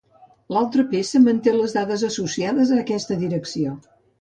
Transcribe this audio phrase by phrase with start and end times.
[0.55, 3.79] L'altra peça manté les dades associades a aquesta direcció.